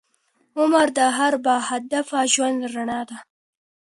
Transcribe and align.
عمر 0.59 0.87
د 0.97 0.99
هر 1.17 1.33
باهدفه 1.45 2.19
ژوند 2.33 2.59
رڼا 2.73 3.01
ده. 3.09 3.17